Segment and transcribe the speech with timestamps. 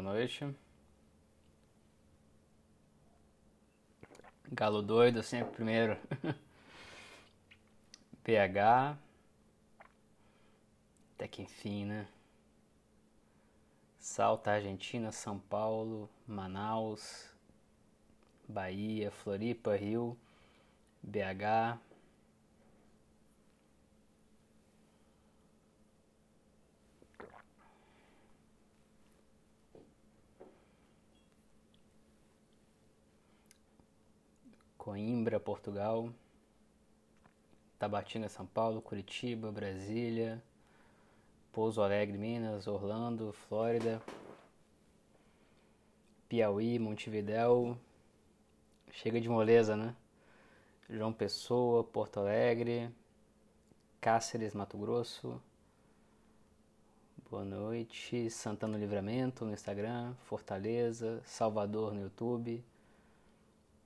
[0.00, 0.48] Boa noite.
[4.50, 5.94] Galo doido, sempre primeiro.
[8.24, 8.96] PH.
[11.14, 12.08] Até que enfim, né?
[13.98, 17.28] Salta, Argentina, São Paulo, Manaus,
[18.48, 20.16] Bahia, Floripa, Rio,
[21.02, 21.78] BH.
[34.90, 36.12] Coimbra, Portugal,
[37.78, 40.42] Tabatinga, São Paulo, Curitiba, Brasília,
[41.52, 44.02] Pouso Alegre, Minas, Orlando, Flórida,
[46.28, 47.78] Piauí, Montevidéu,
[48.90, 49.94] chega de moleza, né?
[50.88, 52.90] João Pessoa, Porto Alegre,
[54.00, 55.40] Cáceres, Mato Grosso.
[57.30, 62.64] Boa noite, Santana Livramento no Instagram, Fortaleza, Salvador no YouTube.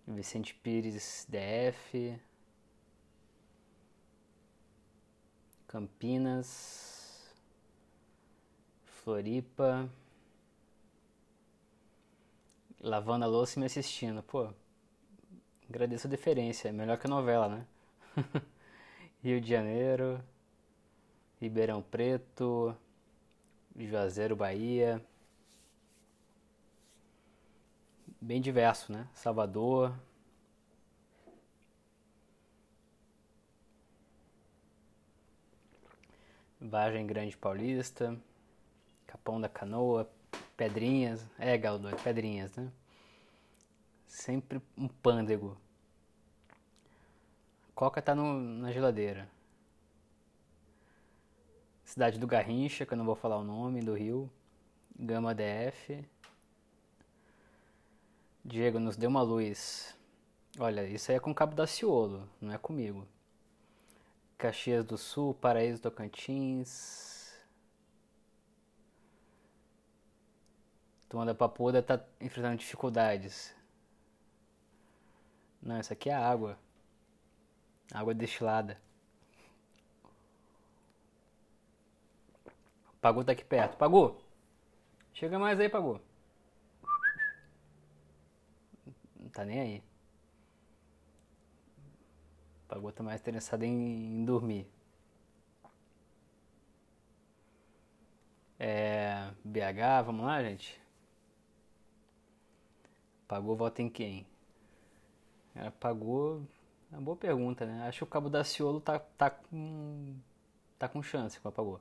[0.06, 2.18] Vicente Pires DF,
[5.66, 7.34] Campinas,
[8.84, 9.90] Floripa,
[12.80, 14.22] lavando a louça e me assistindo.
[14.22, 14.52] Pô,
[15.68, 17.66] agradeço a deferência, é melhor que a novela, né?
[19.22, 20.22] Rio de Janeiro,
[21.40, 22.76] Ribeirão Preto,
[23.74, 25.02] Juazeiro, Bahia.
[28.24, 29.06] Bem diverso, né?
[29.12, 29.94] Salvador.
[36.58, 38.18] Vargem Grande Paulista,
[39.06, 40.10] Capão da Canoa,
[40.56, 42.72] Pedrinhas, é Galo doido, Pedrinhas, né?
[44.06, 45.58] Sempre um pândego.
[47.74, 49.28] Coca tá no, na geladeira.
[51.84, 54.30] Cidade do Garrincha, que eu não vou falar o nome, do Rio.
[54.98, 56.13] Gama DF.
[58.44, 59.96] Diego, nos deu uma luz.
[60.58, 63.08] Olha, isso aí é com Cabo da Ciolo, não é comigo.
[64.36, 67.32] Caxias do Sul, Paraíso Tocantins.
[71.08, 73.54] Turma da Papuda tá enfrentando dificuldades.
[75.62, 76.58] Não, isso aqui é água.
[77.92, 78.78] Água destilada.
[83.00, 83.76] Pagu tá aqui perto.
[83.78, 84.20] Pagu!
[85.14, 86.00] Chega mais aí, Pagu.
[89.34, 89.82] Tá nem aí.
[92.68, 94.66] Pagou tá mais interessado em, em dormir.
[98.58, 100.80] É, BH, vamos lá, gente?
[103.28, 104.26] Pagou, vota em quem?
[105.54, 106.42] Ela pagou.
[106.92, 107.86] É uma boa pergunta, né?
[107.88, 110.14] Acho que o Cabo da Ciolo tá, tá com.
[110.78, 111.80] tá com chance com a pagou.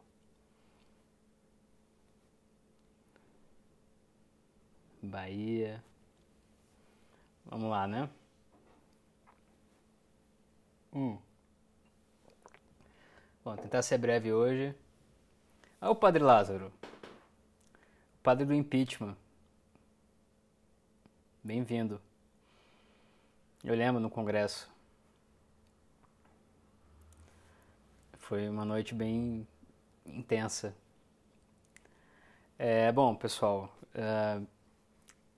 [5.02, 5.84] Bahia.
[7.54, 8.10] Vamos lá, né?
[10.92, 11.20] Hum.
[13.46, 14.76] Bom, tentar ser breve hoje.
[15.80, 16.74] Ah, o Padre Lázaro.
[18.18, 19.16] O padre do impeachment.
[21.44, 22.02] Bem-vindo.
[23.64, 24.68] Eu lembro no congresso.
[28.18, 29.48] Foi uma noite bem
[30.08, 30.76] intensa.
[32.58, 34.44] É, bom, pessoal, uh,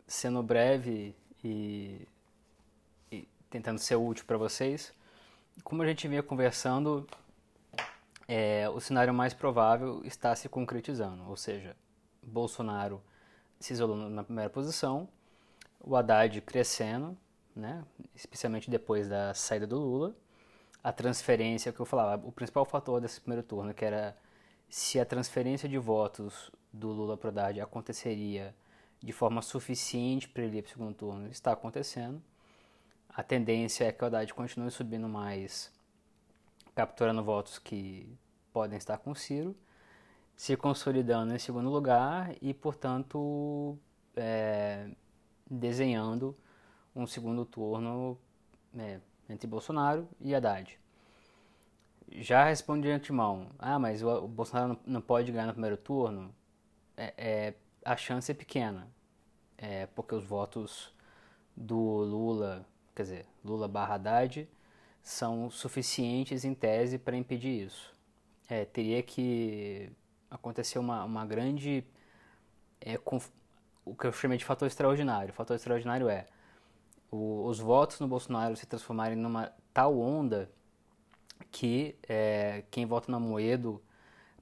[0.07, 1.13] sendo breve
[1.45, 2.07] e,
[3.11, 4.91] e tentando ser útil para vocês.
[5.63, 7.07] Como a gente vinha conversando,
[8.27, 11.75] é, o cenário mais provável está se concretizando, ou seja,
[12.23, 12.99] Bolsonaro
[13.59, 15.07] se isolou na primeira posição,
[15.79, 17.15] o Haddad crescendo,
[17.55, 17.85] né,
[18.15, 20.15] especialmente depois da saída do Lula,
[20.83, 24.17] a transferência que eu falava, o principal fator desse primeiro turno, que era
[24.67, 28.53] se a transferência de votos do Lula para o Haddad aconteceria
[29.05, 32.19] de forma suficiente para ele ir para o segundo turno está acontecendo.
[33.07, 35.71] A tendência é que o Haddad continue subindo mais,
[36.73, 38.17] capturando votos que
[38.51, 39.55] podem estar com Ciro,
[40.35, 43.77] se consolidando em segundo lugar e, portanto,
[44.17, 44.89] é,
[45.49, 46.35] desenhando
[46.95, 48.17] um segundo turno
[48.75, 48.99] é,
[49.29, 50.79] entre Bolsonaro e Haddad.
[52.11, 55.77] Já respondi de antemão, ah, mas o, o Bolsonaro não, não, pode ganhar no primeiro
[55.77, 56.33] turno?
[56.97, 57.53] É, é,
[57.83, 58.87] a chance é pequena,
[59.65, 60.93] é, porque os votos
[61.55, 62.65] do Lula,
[62.95, 64.47] quer dizer, Lula barra Haddad,
[65.01, 67.93] são suficientes em tese para impedir isso.
[68.47, 69.91] É, teria que
[70.29, 71.83] acontecer uma, uma grande.
[72.79, 72.99] É,
[73.83, 75.31] o que eu chamei de fator extraordinário.
[75.31, 76.27] O fator extraordinário é
[77.09, 80.51] o, os votos no Bolsonaro se transformarem numa tal onda
[81.51, 83.81] que é, quem vota na Moedo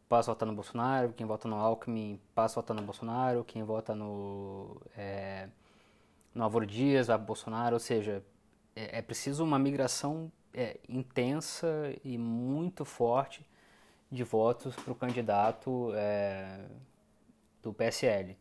[0.07, 3.63] passa a votar no Bolsonaro, quem vota no Alckmin passa a votar no Bolsonaro, quem
[3.63, 5.50] vota no, é,
[6.33, 8.23] no Álvaro Dias vai Bolsonaro, ou seja,
[8.75, 11.67] é, é preciso uma migração é, intensa
[12.03, 13.45] e muito forte
[14.11, 16.65] de votos para o candidato é,
[17.61, 18.38] do PSL.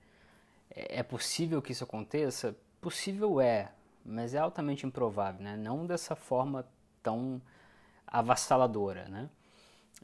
[0.70, 2.54] É, é possível que isso aconteça?
[2.80, 3.72] Possível é,
[4.04, 5.56] mas é altamente improvável, né?
[5.56, 6.66] não dessa forma
[7.02, 7.40] tão
[8.06, 9.08] avassaladora.
[9.08, 9.30] Né?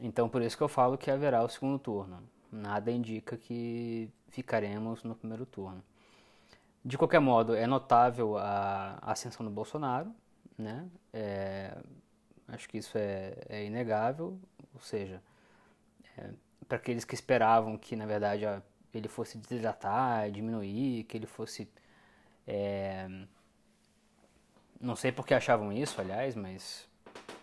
[0.00, 2.22] Então, por isso que eu falo que haverá o segundo turno.
[2.50, 5.82] Nada indica que ficaremos no primeiro turno.
[6.84, 10.14] De qualquer modo, é notável a ascensão do Bolsonaro,
[10.56, 10.88] né?
[11.12, 11.76] É,
[12.46, 14.38] acho que isso é, é inegável,
[14.74, 15.22] ou seja,
[16.16, 16.30] é,
[16.66, 18.62] para aqueles que esperavam que, na verdade, a,
[18.94, 21.68] ele fosse desidratar, diminuir, que ele fosse...
[22.46, 23.08] É,
[24.80, 26.88] não sei por que achavam isso, aliás, mas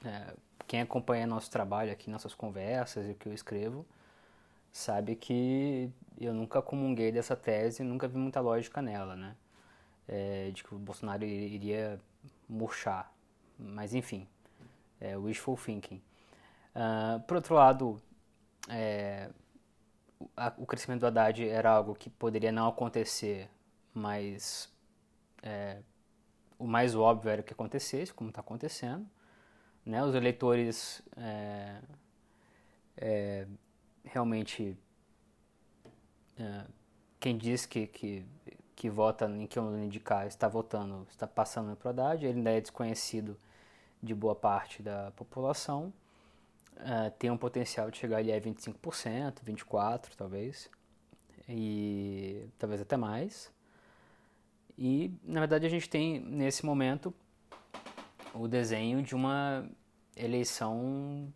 [0.04, 0.34] é,
[0.68, 3.86] quem acompanha nosso trabalho aqui, nossas conversas e o que eu escrevo,
[4.72, 5.90] sabe que
[6.20, 9.36] eu nunca comunguei dessa tese, nunca vi muita lógica nela, né?
[10.08, 12.00] É, de que o Bolsonaro iria
[12.48, 13.12] murchar.
[13.58, 14.28] Mas enfim,
[15.00, 16.02] é wishful thinking.
[16.76, 18.02] Uh, por outro lado,
[18.70, 19.30] é,
[20.58, 23.50] o crescimento do Haddad era algo que poderia não acontecer,
[23.94, 24.70] mas
[25.42, 25.78] é,
[26.58, 29.06] o mais óbvio era que acontecesse, como está acontecendo.
[29.86, 30.04] Né?
[30.04, 31.82] Os eleitores é,
[32.98, 33.48] é,
[34.04, 34.78] realmente
[36.38, 36.66] é,
[37.20, 38.26] quem diz que, que,
[38.76, 42.62] que vota em que não indicar está votando, está passando o Haddad, ele ainda é
[42.62, 43.38] desconhecido
[44.02, 45.94] de boa parte da população,
[46.78, 50.70] é, tem um potencial de chegar ali a 25%, 24% talvez,
[51.48, 53.52] e talvez até mais.
[54.78, 57.14] E na verdade a gente tem nesse momento
[58.36, 59.68] o desenho de uma
[60.16, 61.34] eleição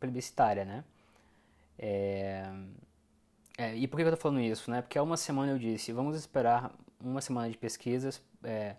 [0.00, 0.84] plebiscitária, né?
[1.78, 2.50] É,
[3.58, 4.70] é, e por que eu estou falando isso?
[4.70, 4.80] Né?
[4.82, 8.76] Porque há uma semana eu disse, vamos esperar uma semana de pesquisas é,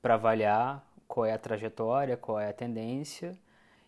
[0.00, 3.38] para avaliar qual é a trajetória, qual é a tendência.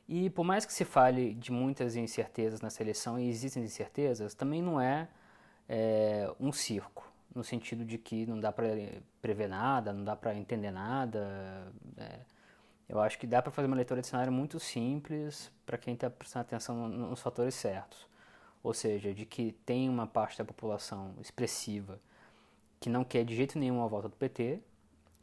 [0.08, 4.62] E por mais que se fale de muitas incertezas nessa eleição, e existem incertezas, também
[4.62, 5.08] não é,
[5.68, 8.66] é um circo, no sentido de que não dá para
[9.22, 11.72] prever nada, não dá para entender nada.
[11.96, 12.33] É,
[12.88, 16.10] eu acho que dá para fazer uma leitura de cenário muito simples para quem está
[16.10, 18.06] prestando atenção nos fatores certos.
[18.62, 22.00] Ou seja, de que tem uma parte da população expressiva
[22.80, 24.60] que não quer de jeito nenhum a volta do PT,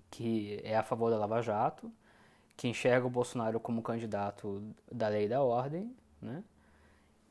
[0.09, 1.91] que é a favor da Lava Jato,
[2.57, 6.43] que enxerga o Bolsonaro como candidato da lei e da ordem, né?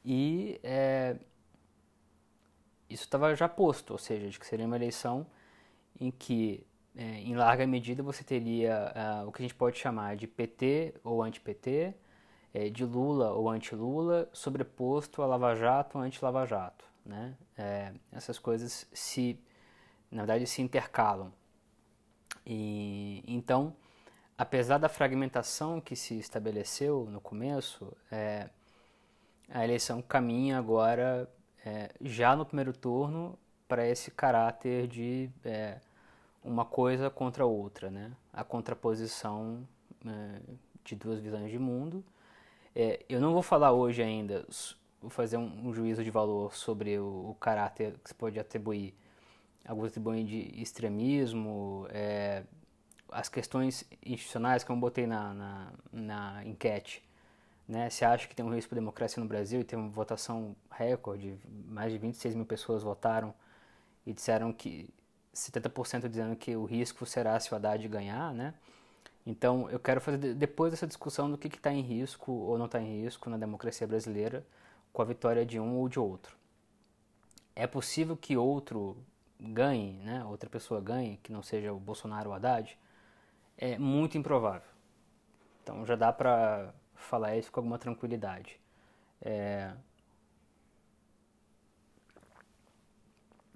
[0.04, 1.16] E é,
[2.88, 5.26] isso estava já posto, ou seja, de que seria uma eleição
[6.00, 6.66] em que
[6.96, 8.92] é, em larga medida você teria
[9.24, 11.94] uh, o que a gente pode chamar de PT ou anti-PT,
[12.52, 16.84] é, de Lula ou anti-Lula, sobreposto a Lava Jato ou anti-Lava Jato.
[17.04, 17.34] Né?
[17.56, 19.38] É, essas coisas se,
[20.10, 21.32] na verdade, se intercalam.
[22.44, 23.74] E, então,
[24.36, 28.48] apesar da fragmentação que se estabeleceu no começo, é,
[29.48, 31.28] a eleição caminha agora,
[31.64, 35.78] é, já no primeiro turno, para esse caráter de é,
[36.42, 38.12] uma coisa contra outra, né?
[38.32, 39.66] A contraposição
[40.06, 40.40] é,
[40.84, 42.04] de duas visões de mundo.
[42.74, 44.46] É, eu não vou falar hoje ainda,
[45.00, 48.94] vou fazer um, um juízo de valor sobre o, o, caráter que se pode atribuir.
[49.66, 52.44] Alguns atribuem de extremismo, é,
[53.10, 57.02] as questões institucionais que eu botei na, na, na enquete.
[57.68, 57.90] Né?
[57.90, 61.38] Se acha que tem um risco de democracia no Brasil e tem uma votação recorde,
[61.68, 63.34] mais de 26 mil pessoas votaram
[64.06, 64.88] e disseram que
[65.34, 68.54] 70% dizendo que o risco será se o Haddad ganhar, né?
[69.24, 72.80] Então, eu quero fazer depois dessa discussão do que está em risco ou não está
[72.80, 74.44] em risco na democracia brasileira
[74.92, 76.36] com a vitória de um ou de outro.
[77.54, 78.96] É possível que outro
[79.38, 80.24] ganhe, né?
[80.24, 82.78] outra pessoa ganhe, que não seja o Bolsonaro ou o Haddad?
[83.56, 84.68] É muito improvável.
[85.62, 88.58] Então, já dá para falar isso com alguma tranquilidade.
[89.20, 89.72] É,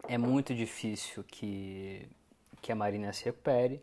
[0.08, 2.08] é muito difícil que,
[2.61, 3.82] que a Marina se recupere,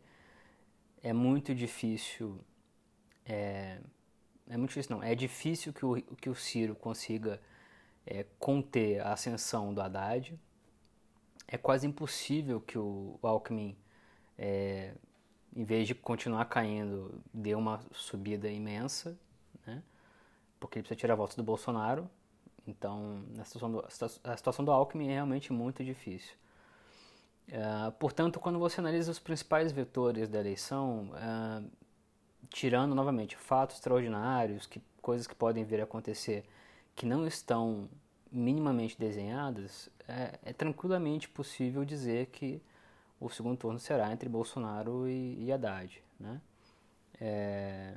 [1.03, 2.39] é muito difícil,
[3.25, 3.79] é,
[4.49, 7.41] é muito difícil não, é difícil que o, que o Ciro consiga
[8.05, 10.39] é, conter a ascensão do Haddad,
[11.47, 13.75] é quase impossível que o Alckmin,
[14.37, 14.93] é,
[15.55, 19.17] em vez de continuar caindo, dê uma subida imensa,
[19.65, 19.83] né?
[20.59, 22.09] porque ele precisa tirar a volta do Bolsonaro,
[22.71, 23.85] então, a situação do,
[24.23, 26.33] a situação do Alckmin é realmente muito difícil.
[27.49, 31.69] Uh, portanto, quando você analisa os principais vetores da eleição, uh,
[32.49, 36.45] tirando novamente fatos extraordinários, que, coisas que podem vir a acontecer
[36.95, 37.89] que não estão
[38.31, 42.61] minimamente desenhadas, é, é, tranquilamente possível dizer que
[43.19, 46.01] o segundo turno será entre Bolsonaro e, e Haddad.
[46.19, 46.41] Né?
[47.19, 47.95] É,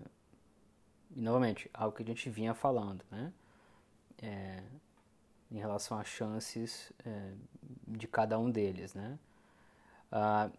[1.15, 3.33] e, novamente, algo que a gente vinha falando, né?
[4.25, 4.63] É,
[5.51, 7.33] em relação às chances é,
[7.87, 8.95] de cada um deles.
[8.95, 9.19] Né?
[10.11, 10.51] Ah,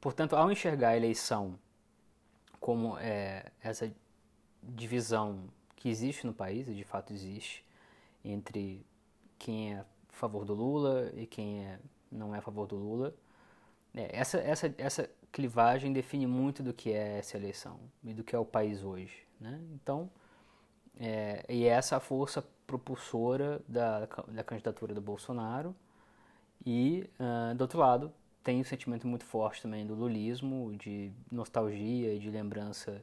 [0.00, 1.58] portanto, ao enxergar a eleição
[2.60, 3.92] como é, essa
[4.62, 5.44] divisão
[5.74, 7.64] que existe no país, e de fato existe,
[8.24, 8.84] entre
[9.38, 11.78] quem é a favor do Lula e quem é,
[12.10, 13.14] não é a favor do Lula.
[13.94, 18.34] É, essa, essa, essa clivagem define muito do que é essa eleição e do que
[18.34, 19.26] é o país hoje.
[19.40, 19.60] Né?
[19.74, 20.10] Então,
[20.98, 25.74] é, e é essa a força propulsora da, da candidatura do Bolsonaro.
[26.64, 28.12] E, uh, do outro lado,
[28.42, 33.02] tem um sentimento muito forte também do lulismo, de nostalgia e de lembrança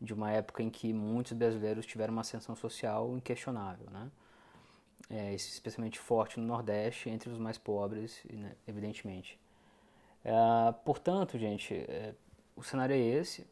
[0.00, 4.10] de uma época em que muitos brasileiros tiveram uma ascensão social inquestionável, né?
[5.08, 9.38] É, especialmente forte no Nordeste, entre os mais pobres, né, evidentemente.
[10.24, 10.32] É,
[10.84, 12.14] portanto, gente, é,
[12.54, 13.46] o cenário é esse.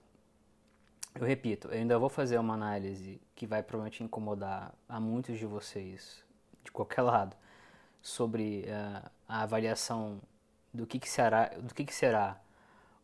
[1.20, 5.44] Eu repito, eu ainda vou fazer uma análise que vai provavelmente incomodar a muitos de
[5.44, 6.22] vocês,
[6.62, 7.37] de qualquer lado,
[8.00, 10.20] sobre uh, a avaliação
[10.72, 12.40] do que, que será, do que, que será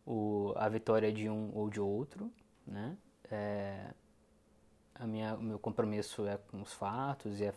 [0.05, 2.31] o, a vitória de um ou de outro,
[2.65, 2.95] né?
[3.29, 3.87] É,
[4.93, 7.53] a minha, o meu compromisso é com os fatos e é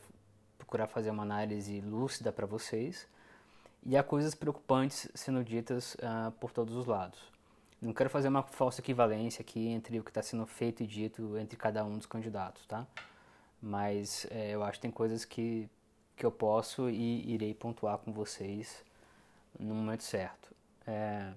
[0.56, 3.06] procurar fazer uma análise lúcida para vocês.
[3.84, 7.37] E há coisas preocupantes sendo ditas uh, por todos os lados.
[7.80, 11.38] Não quero fazer uma falsa equivalência aqui entre o que está sendo feito e dito
[11.38, 12.86] entre cada um dos candidatos, tá?
[13.62, 15.68] Mas é, eu acho que tem coisas que,
[16.16, 18.84] que eu posso e irei pontuar com vocês
[19.58, 20.54] no momento certo.
[20.86, 21.32] É...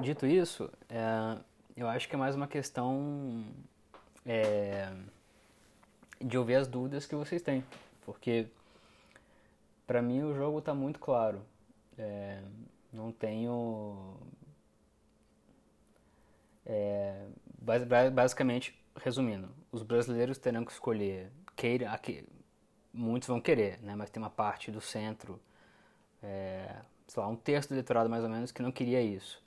[0.00, 1.38] Dito isso, é,
[1.76, 3.44] eu acho que é mais uma questão
[4.26, 4.92] é,
[6.20, 7.64] de ouvir as dúvidas que vocês têm,
[8.04, 8.48] porque
[9.86, 11.40] para mim o jogo está muito claro.
[11.98, 12.42] É,
[12.92, 14.16] não tenho.
[16.66, 17.26] É,
[18.12, 22.26] basicamente, resumindo, os brasileiros terão que escolher, queira, aqui,
[22.92, 25.40] muitos vão querer, né, mas tem uma parte do centro,
[26.22, 29.42] é, sei lá, um terço do eleitorado mais ou menos, que não queria isso.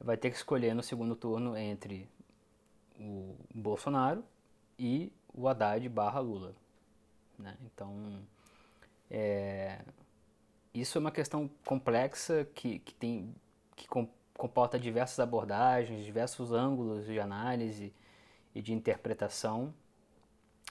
[0.00, 2.08] Vai ter que escolher no segundo turno entre
[2.98, 4.24] o Bolsonaro
[4.78, 6.54] e o Haddad barra Lula.
[7.38, 7.56] Né?
[7.62, 8.20] Então,
[9.10, 9.80] é,
[10.74, 13.34] isso é uma questão complexa que, que, tem,
[13.74, 13.86] que
[14.34, 17.92] comporta diversas abordagens, diversos ângulos de análise
[18.54, 19.74] e de interpretação.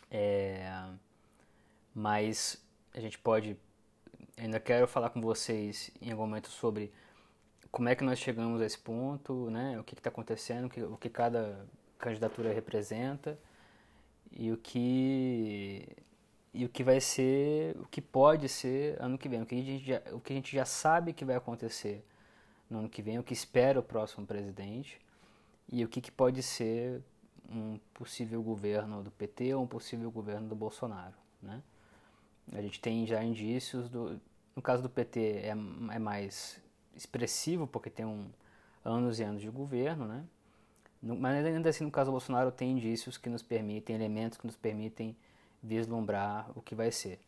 [0.10, 0.90] É,
[1.94, 2.64] mas
[2.94, 3.58] a gente pode.
[4.38, 6.94] Ainda quero falar com vocês em algum momento sobre
[7.72, 9.78] como é que nós chegamos a esse ponto, né?
[9.80, 11.66] o que está acontecendo, o que, o que cada
[11.98, 13.38] candidatura representa
[14.32, 15.88] e o que
[16.54, 19.58] e o que vai ser, o que pode ser ano que vem, o que a
[19.58, 22.04] gente já, o que a gente já sabe que vai acontecer
[22.70, 25.00] no ano que vem, o que espera o próximo presidente
[25.72, 27.02] e o que, que pode ser
[27.50, 31.62] um possível governo do PT ou um possível governo do Bolsonaro, né?
[32.52, 34.20] A gente tem já indícios do,
[34.56, 36.60] no caso do PT é, é mais
[36.96, 38.28] expressivo porque tem um
[38.84, 40.26] anos e anos de governo, né?
[41.02, 44.46] No, mas ainda assim no caso do Bolsonaro tem indícios que nos permitem, elementos que
[44.46, 45.16] nos permitem
[45.62, 47.20] vislumbrar o que vai ser.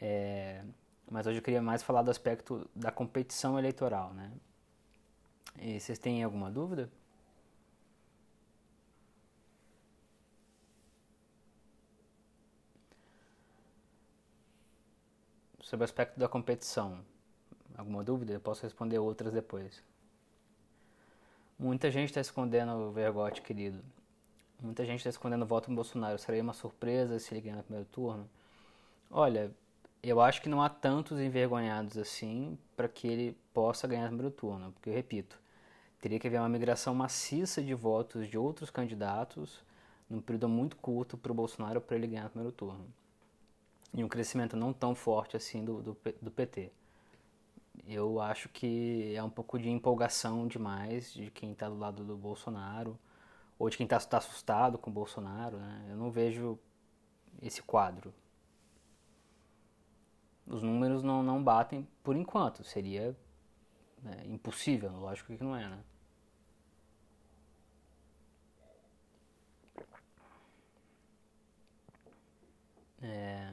[0.00, 0.62] É,
[1.10, 4.32] mas hoje eu queria mais falar do aspecto da competição eleitoral, né?
[5.58, 6.90] E vocês têm alguma dúvida?
[15.60, 17.00] Sobre o aspecto da competição,
[17.76, 18.32] alguma dúvida?
[18.32, 19.82] Eu posso responder outras depois.
[21.58, 23.82] Muita gente está escondendo o vergote, querido.
[24.60, 26.18] Muita gente está escondendo o voto no Bolsonaro.
[26.18, 28.28] Seria uma surpresa se ele ganhar no primeiro turno?
[29.10, 29.50] Olha,
[30.02, 34.34] eu acho que não há tantos envergonhados assim para que ele possa ganhar no primeiro
[34.34, 34.72] turno.
[34.72, 35.38] Porque, eu repito,
[36.00, 39.62] teria que haver uma migração maciça de votos de outros candidatos
[40.08, 42.86] num período muito curto para o Bolsonaro para ele ganhar no primeiro turno.
[43.92, 46.70] E um crescimento não tão forte assim do, do, do PT.
[47.86, 52.16] Eu acho que é um pouco de empolgação demais de quem está do lado do
[52.16, 52.98] Bolsonaro
[53.58, 55.86] ou de quem está tá assustado com o Bolsonaro, né?
[55.90, 56.58] Eu não vejo
[57.42, 58.12] esse quadro.
[60.46, 62.62] Os números não, não batem por enquanto.
[62.64, 63.16] Seria
[64.02, 65.84] né, impossível, lógico que não é, né?
[73.02, 73.52] É...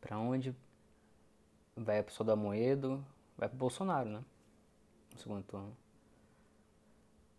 [0.00, 0.54] Para onde
[1.76, 3.04] vai a pessoa do Amoedo?
[3.36, 4.24] Vai para Bolsonaro, né?
[5.12, 5.83] No segundo turno.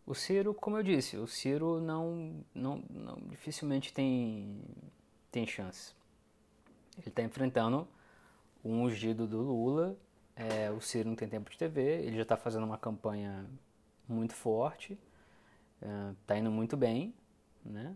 [0.05, 4.61] O Ciro, como eu disse, o Ciro não, não, não dificilmente tem,
[5.31, 5.95] tem chance.
[6.97, 7.87] Ele está enfrentando
[8.63, 9.97] um ungido do Lula,
[10.35, 13.45] é, o Ciro não tem tempo de TV, ele já está fazendo uma campanha
[14.07, 14.97] muito forte,
[16.21, 17.13] está é, indo muito bem,
[17.63, 17.95] né?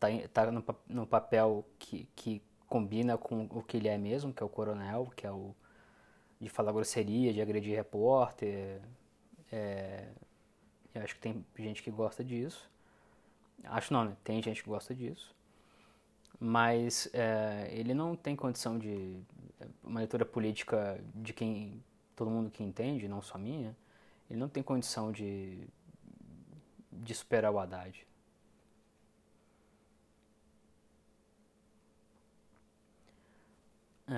[0.00, 4.42] Tá, tá no, no papel que, que combina com o que ele é mesmo, que
[4.42, 5.54] é o coronel, que é o
[6.40, 8.80] de falar grosseria, de agredir repórter.
[9.50, 10.08] É,
[10.96, 12.70] eu acho que tem gente que gosta disso.
[13.64, 14.16] Acho não, né?
[14.24, 15.34] Tem gente que gosta disso.
[16.38, 19.20] Mas é, ele não tem condição de.
[19.82, 21.82] Uma leitura política de quem.
[22.14, 23.76] Todo mundo que entende, não só minha.
[24.30, 25.68] Ele não tem condição de.
[26.92, 28.06] de superar o Haddad.
[34.08, 34.14] É,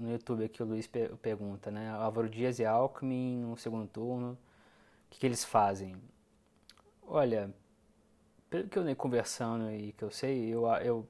[0.00, 0.86] no YouTube aqui o Luiz
[1.22, 1.90] pergunta, né?
[1.90, 4.36] Álvaro Dias e Alckmin no segundo turno,
[5.10, 5.96] que, que eles fazem?
[7.02, 7.52] Olha,
[8.48, 11.08] pelo que eu andei conversando e que eu sei, eu, eu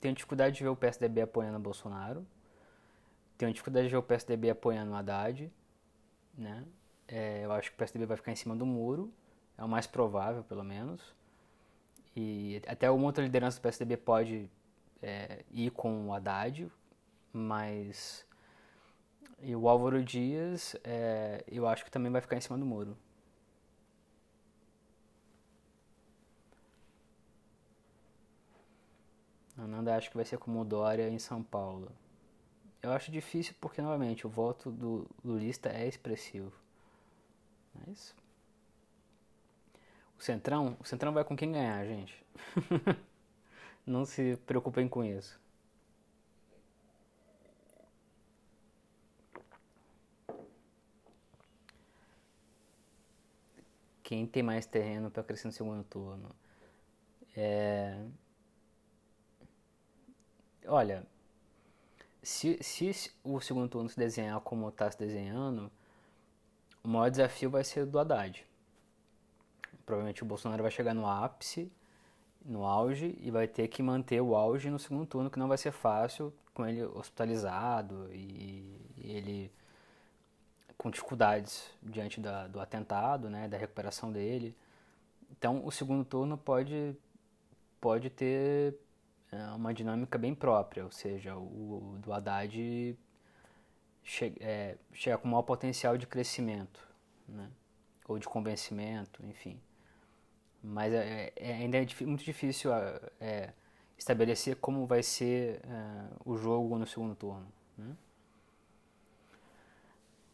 [0.00, 2.26] tenho dificuldade de ver o PSDB apoiando o Bolsonaro,
[3.36, 5.50] tenho dificuldade de ver o PSDB apoiando o Haddad,
[6.36, 6.64] né?
[7.06, 9.12] É, eu acho que o PSDB vai ficar em cima do muro,
[9.56, 11.14] é o mais provável, pelo menos.
[12.14, 14.50] E até uma outra liderança do PSDB pode
[15.00, 16.70] é, ir com o Haddad,
[17.32, 18.26] mas
[19.40, 22.96] e o Álvaro Dias, é, eu acho que também vai ficar em cima do muro.
[29.68, 31.92] A Nanda acho que vai ser como o Dória em São Paulo.
[32.82, 36.52] Eu acho difícil porque, novamente, o voto do lulista é expressivo.
[37.74, 38.14] Mas...
[40.18, 42.24] O Centrão, o Centrão vai com quem ganhar, gente.
[43.86, 45.38] Não se preocupem com isso.
[54.08, 56.34] quem tem mais terreno para crescer no segundo turno.
[57.36, 58.06] É...
[60.68, 61.06] Olha,
[62.22, 65.70] se, se o segundo turno se desenhar como está se desenhando,
[66.84, 68.46] o maior desafio vai ser do Haddad.
[69.86, 71.72] Provavelmente o Bolsonaro vai chegar no ápice,
[72.44, 75.56] no auge, e vai ter que manter o auge no segundo turno, que não vai
[75.56, 79.52] ser fácil com ele hospitalizado e, e ele
[80.76, 84.54] com dificuldades diante da, do atentado, né, da recuperação dele.
[85.30, 86.94] Então, o segundo turno pode,
[87.80, 88.74] pode ter
[89.54, 92.98] uma dinâmica bem própria, ou seja, o, do Haddad
[94.02, 96.86] che, é, chega com maior potencial de crescimento,
[97.28, 97.50] né,
[98.06, 99.60] ou de convencimento, enfim.
[100.62, 102.70] Mas é, é ainda é muito difícil
[103.20, 103.52] é,
[103.96, 107.46] estabelecer como vai ser é, o jogo no segundo turno.
[107.76, 107.94] Né?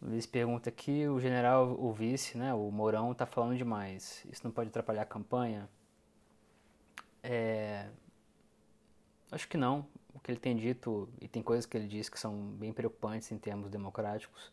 [0.01, 4.25] Luiz pergunta aqui, o general, o vice, né, o Mourão, está falando demais.
[4.31, 5.69] Isso não pode atrapalhar a campanha?
[7.23, 7.89] É...
[9.35, 9.87] Acho que não.
[10.15, 13.33] O que ele tem dito, e tem coisas que ele diz que são bem preocupantes
[13.33, 14.53] em termos democráticos,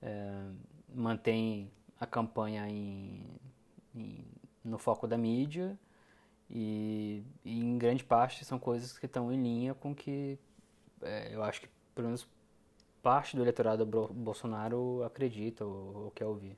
[0.00, 0.50] é...
[0.94, 3.22] mantém a campanha em,
[3.94, 4.24] em,
[4.64, 5.78] no foco da mídia
[6.50, 10.38] e, e, em grande parte são coisas que estão em linha com que
[11.02, 12.26] é, eu acho que, pelo menos
[13.02, 16.56] parte do eleitorado do Bolsonaro acredita ou, ou quer ouvir.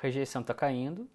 [0.00, 1.08] rejeição está caindo,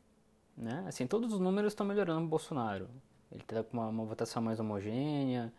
[0.56, 0.86] né?
[0.88, 2.90] Assim, todos os números estão melhorando no Bolsonaro.
[3.32, 5.52] Ele está com uma, uma, votação mais homogênea,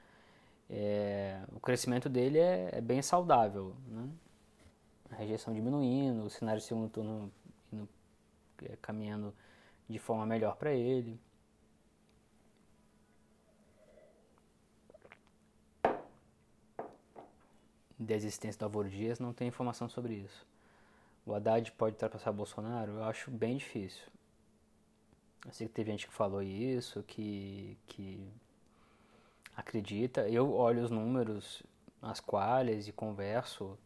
[0.70, 4.08] é, o crescimento dele é, é, bem saudável, né?
[5.10, 7.32] A rejeição diminuindo, o cenário de segundo turno
[7.72, 7.88] indo,
[8.64, 9.34] é, caminhando
[9.88, 11.20] de forma melhor para ele.
[17.98, 20.46] da existência do Álvaro Dias, não tem informação sobre isso.
[21.26, 22.92] O Haddad pode ultrapassar Bolsonaro?
[22.92, 24.04] Eu acho bem difícil.
[25.44, 28.26] Eu sei que teve gente que falou isso, que, que
[29.56, 30.28] acredita.
[30.28, 31.62] Eu olho os números,
[32.00, 33.78] as qualhas e converso,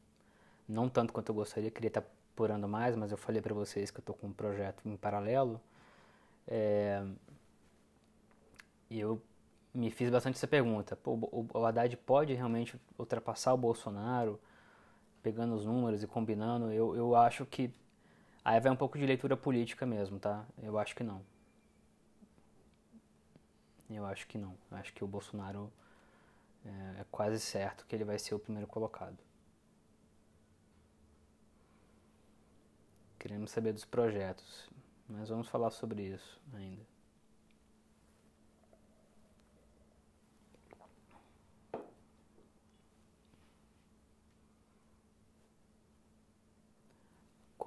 [0.68, 3.98] não tanto quanto eu gostaria, queria estar apurando mais, mas eu falei para vocês que
[3.98, 5.60] eu estou com um projeto em paralelo.
[6.46, 7.04] É,
[8.90, 9.20] eu
[9.74, 10.96] me fiz bastante essa pergunta.
[10.96, 11.18] Pô,
[11.52, 14.40] o Haddad pode realmente ultrapassar o Bolsonaro,
[15.22, 16.72] pegando os números e combinando?
[16.72, 17.70] Eu, eu acho que.
[18.44, 20.44] Aí vai um pouco de leitura política mesmo, tá?
[20.62, 21.20] Eu acho que não.
[23.90, 24.56] Eu acho que não.
[24.70, 25.72] Eu acho que o Bolsonaro
[26.64, 29.18] é, é quase certo que ele vai ser o primeiro colocado.
[33.18, 34.70] Queremos saber dos projetos,
[35.08, 36.86] mas vamos falar sobre isso ainda.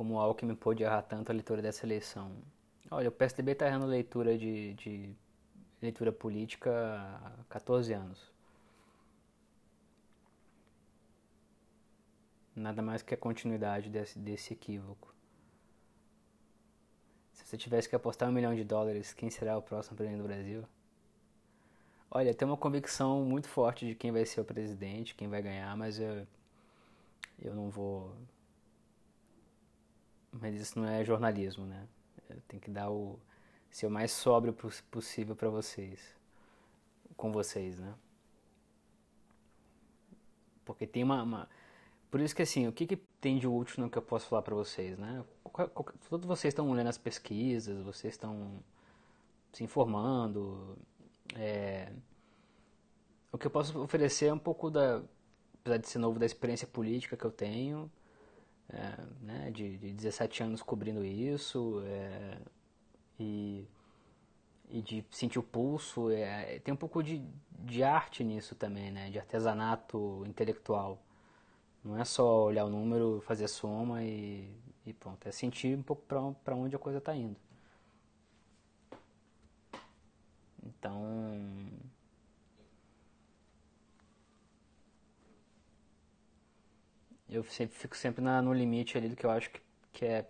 [0.02, 2.32] como que me pôde errar tanto a leitura dessa eleição.
[2.90, 5.16] Olha, o PSDB está errando leitura de, de
[5.82, 6.72] leitura política
[7.24, 8.32] há 14 anos.
[12.56, 15.14] Nada mais que a continuidade desse, desse equívoco.
[17.34, 20.28] Se você tivesse que apostar um milhão de dólares, quem será o próximo presidente do
[20.28, 20.64] Brasil?
[22.10, 25.76] Olha, tem uma convicção muito forte de quem vai ser o presidente, quem vai ganhar,
[25.78, 26.28] mas eu,
[27.42, 28.14] eu não vou.
[30.32, 31.88] Mas isso não é jornalismo, né?
[32.48, 33.18] Tenho que dar o
[33.72, 34.56] ser o mais sóbrio
[34.92, 36.00] possível para vocês,
[37.16, 37.94] com vocês, né?
[40.66, 41.50] Porque tem uma, uma,
[42.10, 44.42] por isso que assim, o que, que tem de útil no que eu posso falar
[44.42, 45.24] para vocês, né?
[46.10, 48.62] Todos vocês estão lendo as pesquisas, vocês estão
[49.54, 50.78] se informando,
[51.36, 51.92] é,
[53.32, 55.02] o que eu posso oferecer é um pouco da,
[55.62, 57.90] apesar de ser novo, da experiência política que eu tenho,
[58.70, 62.38] é, né, de, de 17 anos cobrindo isso, é,
[63.22, 63.68] e,
[64.70, 67.22] e de sentir o pulso, é, tem um pouco de,
[67.60, 71.00] de arte nisso também, né, de artesanato intelectual.
[71.84, 74.50] Não é só olhar o número, fazer a soma e,
[74.86, 76.04] e pronto, é sentir um pouco
[76.44, 77.36] para onde a coisa está indo.
[80.64, 81.32] Então,
[87.30, 89.62] eu sempre, fico sempre na, no limite ali do que eu acho que,
[89.94, 90.28] que é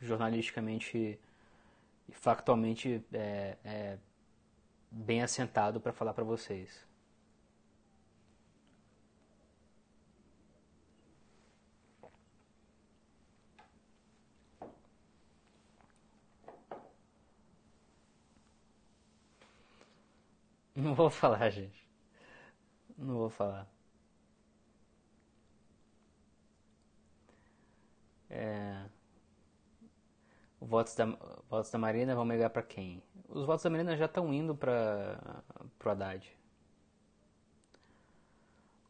[0.00, 1.18] jornalisticamente
[2.12, 3.98] e factualmente é, é
[4.90, 6.86] bem assentado para falar para vocês.
[20.76, 21.82] Não vou falar, gente.
[22.96, 23.68] Não vou falar.
[28.30, 28.91] É...
[30.62, 31.04] Os votos da,
[31.50, 33.02] votos da Marina vão migrar para quem?
[33.28, 35.42] Os votos da Marina já estão indo para
[35.84, 36.24] o Haddad.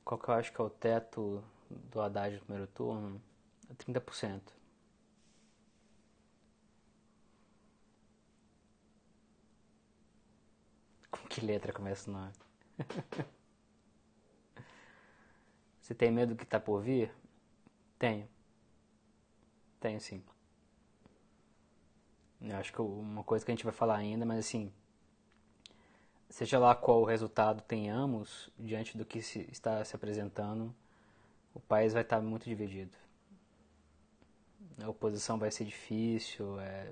[0.05, 3.21] Qual que eu acho que é o teto do Haddad no primeiro turno?
[3.69, 4.53] É 30%.
[11.13, 12.33] Com que letra começa o nome?
[15.81, 17.13] Você tem medo do que está por vir?
[17.99, 18.29] Tenho.
[19.81, 20.23] Tenho sim.
[22.45, 24.73] Eu acho que uma coisa que a gente vai falar ainda, mas assim,
[26.29, 30.75] seja lá qual o resultado tenhamos diante do que se está se apresentando,
[31.55, 32.97] o país vai estar muito dividido.
[34.83, 36.91] A oposição vai ser difícil, é,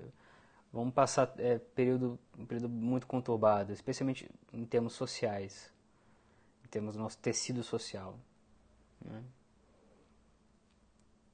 [0.72, 5.72] vamos passar é, período, um período muito conturbado, especialmente em termos sociais,
[6.64, 8.16] em termos do nosso tecido social.
[9.00, 9.24] Né?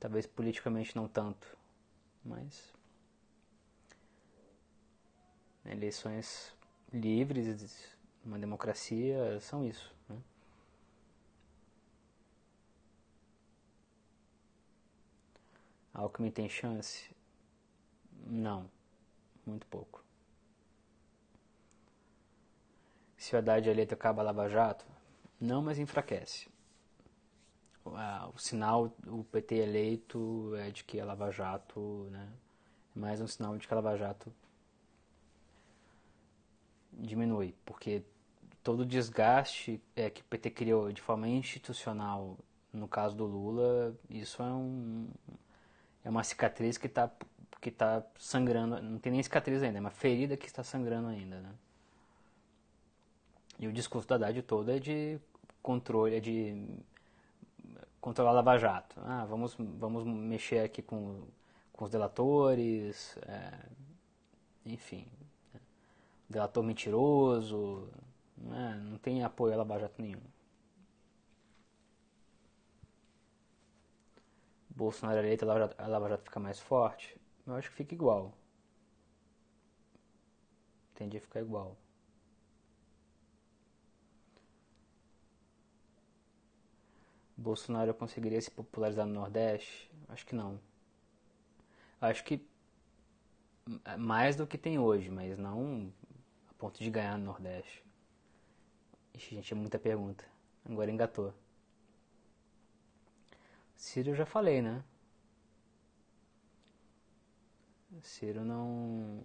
[0.01, 1.57] Talvez politicamente não tanto,
[2.25, 2.76] mas
[5.69, 6.55] eleições
[6.93, 9.95] livres, uma democracia, são isso.
[10.09, 10.17] Né?
[15.95, 17.11] Alckmin tem chance?
[18.27, 18.71] Não,
[19.45, 20.05] muito pouco.
[23.17, 24.85] Se o Haddad eleito acaba a Lava Jato?
[25.41, 26.49] Não, mas enfraquece
[28.35, 32.29] o sinal, o PT eleito é de que a Lava Jato, né,
[32.95, 34.33] é mais um sinal de que a Lava Jato
[36.97, 38.03] diminui, porque
[38.63, 42.37] todo o desgaste é, que o PT criou de forma institucional
[42.73, 45.09] no caso do Lula, isso é, um,
[46.05, 47.11] é uma cicatriz que está
[47.61, 51.41] que tá sangrando, não tem nem cicatriz ainda, é uma ferida que está sangrando ainda,
[51.41, 51.53] né?
[53.59, 55.19] E o discurso da Haddad todo é de
[55.63, 56.69] controle, é de
[58.01, 59.01] controlar a Lava Jato.
[59.05, 61.23] Ah, vamos, vamos mexer aqui com,
[61.73, 63.53] com os delatores, é,
[64.65, 65.07] enfim.
[66.29, 67.89] Delator mentiroso,
[68.37, 68.81] né?
[68.85, 70.21] não tem apoio a Lava Jato nenhum.
[74.71, 77.21] Bolsonaro eleito, a Lava, Jato, a Lava Jato fica mais forte?
[77.47, 78.33] Eu acho que fica igual.
[80.97, 81.77] Tende a ficar igual.
[87.37, 89.91] Bolsonaro conseguiria se popularizar no Nordeste?
[90.09, 90.61] Acho que não.
[92.01, 92.47] Acho que
[93.99, 95.93] mais do que tem hoje, mas não
[96.59, 97.85] ponto de ganhar no Nordeste.
[99.15, 100.25] Ixi, gente, é muita pergunta.
[100.65, 101.33] Agora engatou.
[103.77, 104.83] Ciro eu já falei, né?
[108.03, 109.23] Ciro não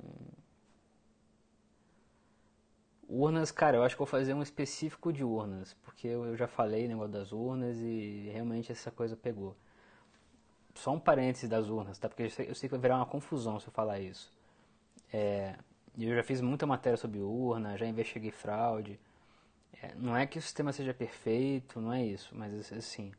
[3.13, 6.87] Urnas, cara, eu acho que vou fazer um específico de urnas, porque eu já falei
[6.87, 9.53] negócio das urnas e realmente essa coisa pegou.
[10.75, 12.07] só um parêntese das urnas, tá?
[12.07, 14.31] Porque eu sei, eu sei que vai virar uma confusão se eu falar isso.
[15.13, 15.57] É,
[15.99, 18.99] eu já fiz muita matéria sobre urna, já investiguei fraude.
[19.81, 23.11] É, não é que o sistema seja perfeito, não é isso, mas assim,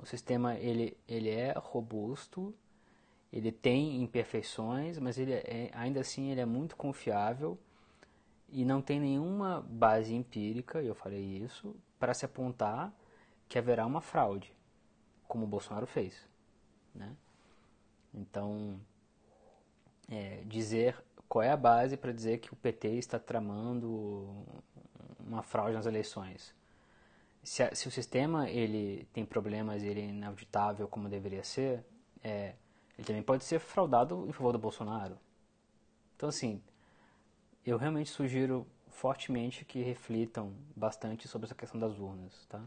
[0.00, 2.54] o sistema ele, ele é robusto,
[3.32, 7.58] ele tem imperfeições, mas ele é, ainda assim ele é muito confiável
[8.48, 12.92] e não tem nenhuma base empírica, eu falei isso, para se apontar
[13.48, 14.52] que haverá uma fraude,
[15.26, 16.28] como o Bolsonaro fez.
[16.94, 17.14] Né?
[18.12, 18.78] Então,
[20.10, 24.44] é, dizer qual é a base para dizer que o PT está tramando
[25.18, 26.54] uma fraude nas eleições.
[27.42, 31.82] Se, a, se o sistema ele tem problemas ele é inauditável como deveria ser,
[32.22, 32.52] é,
[32.98, 35.16] ele também pode ser fraudado em favor do Bolsonaro.
[36.14, 36.62] Então, assim,
[37.64, 42.62] eu realmente sugiro fortemente que reflitam bastante sobre essa questão das urnas, tá?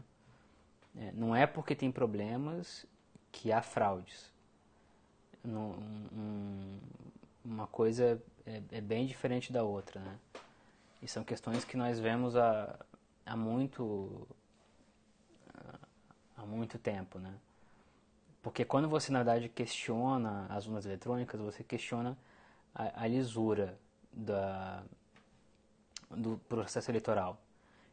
[0.96, 2.84] É, não é porque tem problemas
[3.30, 4.34] que há fraudes.
[5.44, 6.80] um,
[7.44, 10.18] uma coisa é, é, bem diferente da outra, né?
[11.02, 12.78] E são questões que nós vemos há,
[13.24, 14.26] há muito
[16.36, 17.34] há muito tempo, né?
[18.42, 22.16] Porque quando você, na verdade, questiona as urnas eletrônicas, você questiona
[22.74, 23.78] a, a lisura
[24.12, 24.84] da,
[26.10, 27.40] do processo eleitoral.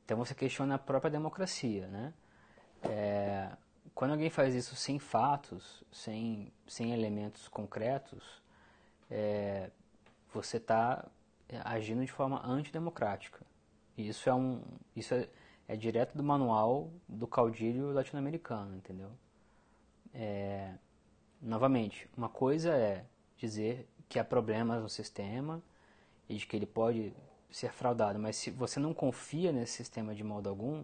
[0.05, 2.13] Então você questiona a própria democracia, né?
[2.83, 3.49] É,
[3.95, 8.41] quando alguém faz isso sem fatos, sem, sem elementos concretos,
[9.09, 9.69] é,
[10.33, 11.05] você está
[11.63, 13.45] agindo de forma antidemocrática.
[13.97, 14.61] E isso é um
[14.95, 15.29] isso é,
[15.67, 19.11] é direto do manual do caudilho latino-americano, entendeu?
[20.13, 20.73] É,
[21.41, 23.05] novamente, uma coisa é
[23.37, 25.61] dizer que há problemas no sistema
[26.29, 27.13] e de que ele pode
[27.51, 30.83] ser fraudado, mas se você não confia nesse sistema de modo algum,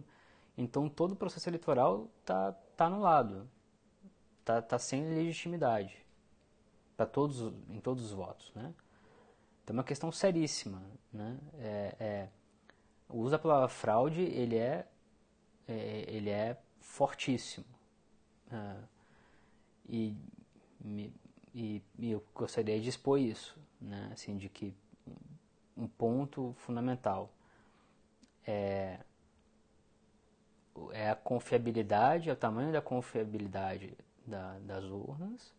[0.56, 3.48] então todo o processo eleitoral está tá anulado,
[4.40, 5.96] está tá sem legitimidade
[6.96, 8.72] para todos em todos os votos, né?
[9.70, 11.38] Então é uma questão seríssima, né?
[11.60, 12.28] É, é,
[13.08, 14.84] o uso da palavra fraude ele é,
[15.68, 17.64] é ele é fortíssimo
[18.50, 18.76] é,
[19.88, 20.16] e,
[21.54, 24.10] e, e eu gostaria de expor isso, né?
[24.12, 24.74] Assim de que
[25.76, 27.30] um ponto fundamental
[28.44, 28.98] é
[30.92, 35.54] é a confiabilidade, é o tamanho da confiabilidade da, das urnas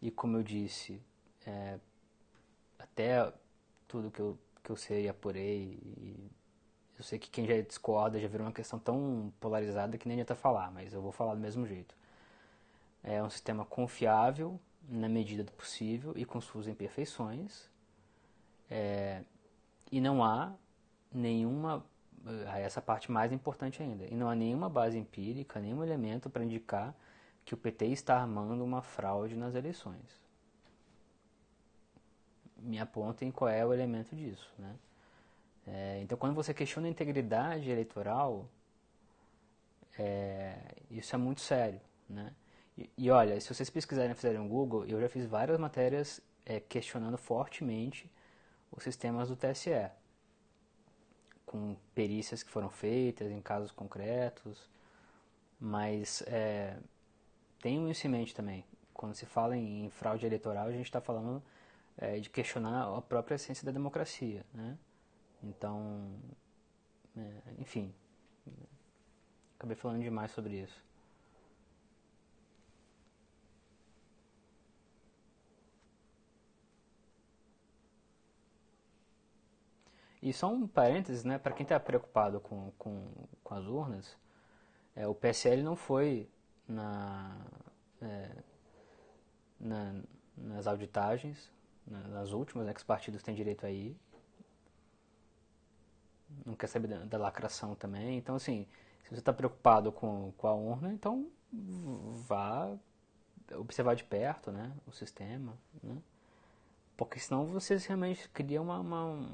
[0.00, 1.02] e como eu disse,
[1.44, 1.80] é,
[2.78, 3.32] até
[3.88, 6.30] tudo que eu, que eu sei apurei e
[6.98, 10.34] eu sei que quem já discorda já virou uma questão tão polarizada que nem adianta
[10.34, 11.94] falar, mas eu vou falar do mesmo jeito.
[13.02, 17.70] É um sistema confiável na medida do possível e com suas imperfeições.
[18.70, 19.22] É,
[19.92, 20.52] e não há
[21.12, 21.84] nenhuma
[22.26, 24.04] eh, essa parte mais importante ainda.
[24.06, 26.94] E não há nenhuma base empírica, nenhum elemento para indicar
[27.44, 30.27] que o PT está armando uma fraude nas eleições.
[32.58, 34.52] Me apontem qual é o elemento disso.
[34.58, 34.74] Né?
[35.66, 38.48] É, então, quando você questiona a integridade eleitoral,
[39.98, 40.56] é,
[40.90, 41.80] isso é muito sério.
[42.08, 42.32] Né?
[42.76, 46.20] E, e, olha, se vocês pesquisarem e fizerem um Google, eu já fiz várias matérias
[46.44, 48.10] é, questionando fortemente
[48.70, 49.90] os sistemas do TSE
[51.48, 54.68] com perícias que foram feitas em casos concretos,
[55.58, 56.76] mas é,
[57.60, 58.64] tem um isso em mente também.
[58.92, 61.42] Quando se fala em, fraude eleitoral, a gente está falando
[61.98, 64.78] é, de questionar a própria essência da democracia, né?
[65.42, 66.18] Então,
[67.16, 67.94] é, enfim,
[69.56, 70.88] acabei falando demais sobre isso.
[80.20, 83.08] E só um parênteses, né, para quem está preocupado com, com,
[83.42, 84.16] com as urnas,
[84.94, 86.28] é, o PSL não foi
[86.66, 87.38] na,
[88.02, 88.30] é,
[89.60, 90.02] na,
[90.36, 91.50] nas auditagens,
[91.90, 93.96] nas últimas, né, que os partidos têm direito a ir.
[96.44, 98.18] Não quer saber da, da lacração também.
[98.18, 98.66] Então, assim,
[99.02, 101.30] se você está preocupado com, com a urna, então
[102.26, 102.76] vá
[103.56, 105.56] observar de perto né, o sistema.
[105.82, 105.96] Né?
[106.96, 109.28] Porque senão vocês realmente criam uma, uma,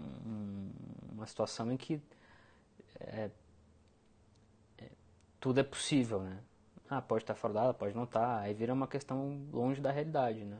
[1.13, 2.01] uma situação em que
[3.01, 3.31] é,
[4.79, 4.91] é,
[5.41, 6.39] tudo é possível, né?
[6.89, 8.41] Ah, pode estar fraudada, pode não estar.
[8.41, 10.59] Aí vira uma questão longe da realidade, né?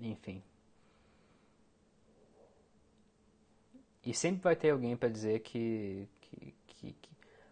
[0.00, 0.42] Enfim.
[4.04, 7.10] E sempre vai ter alguém para dizer que, que, que, que,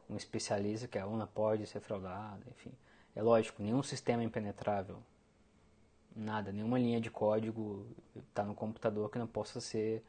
[0.09, 2.73] um especialista que a UNA pode ser fraudada, enfim.
[3.15, 5.03] É lógico, nenhum sistema é impenetrável
[6.15, 7.87] nada, nenhuma linha de código
[8.29, 10.05] está no computador que não possa ser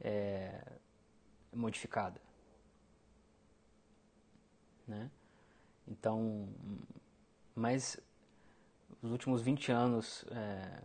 [0.00, 0.60] é,
[1.52, 2.20] modificada.
[4.86, 5.10] Né?
[5.86, 6.48] Então,
[7.54, 7.98] mas
[9.00, 10.82] nos últimos 20 anos é,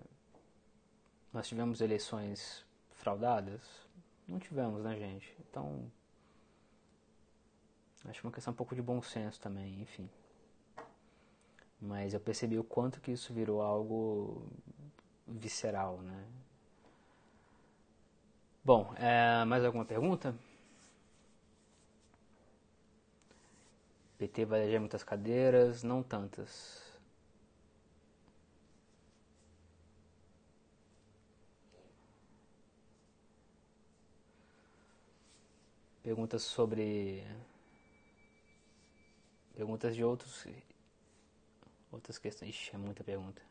[1.34, 3.62] nós tivemos eleições fraudadas?
[4.28, 5.36] Não tivemos, né, gente?
[5.50, 5.91] Então,
[8.06, 10.10] acho uma questão um pouco de bom senso também, enfim.
[11.80, 14.48] Mas eu percebi o quanto que isso virou algo
[15.28, 16.28] visceral, né?
[18.63, 20.36] Bom, é, mais alguma pergunta?
[24.20, 26.90] PT vai eleger muitas cadeiras, não tantas.
[36.04, 37.24] Perguntas sobre.
[39.56, 40.48] Perguntas de outros.
[41.92, 42.50] Outras questões.
[42.50, 43.42] Ixi, é muita pergunta.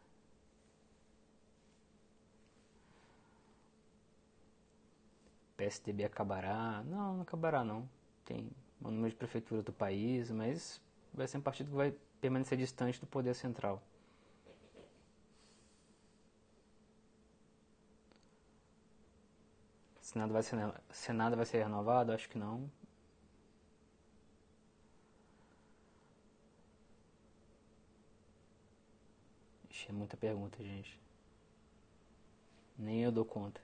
[5.57, 6.83] PSDB acabará?
[6.87, 7.89] Não, não acabará não.
[8.25, 8.51] Tem
[8.83, 10.81] o número de prefeituras do país, mas
[11.13, 13.83] vai ser um partido que vai permanecer distante do poder central.
[20.11, 20.57] Senado vai ser,
[20.91, 22.11] Senado vai ser renovado?
[22.11, 22.69] Acho que não.
[29.71, 31.01] Ixi, é muita pergunta, gente.
[32.77, 33.61] Nem eu dou conta.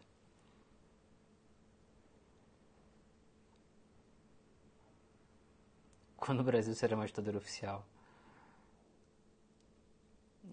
[6.17, 7.85] Quando o Brasil será uma ditadura oficial?